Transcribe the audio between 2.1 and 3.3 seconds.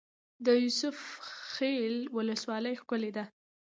ولسوالۍ ښکلې ده